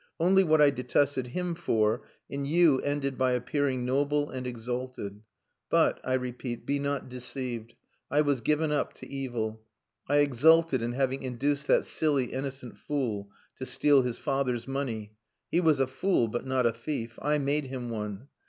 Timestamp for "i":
0.63-0.71, 6.03-6.13, 8.09-8.21, 10.09-10.17, 17.21-17.37